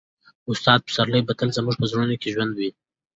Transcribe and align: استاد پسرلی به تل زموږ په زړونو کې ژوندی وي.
استاد 0.51 0.79
پسرلی 0.87 1.21
به 1.27 1.33
تل 1.39 1.49
زموږ 1.57 1.75
په 1.79 1.85
زړونو 1.91 2.15
کې 2.21 2.33
ژوندی 2.33 2.59
وي. 2.67 2.71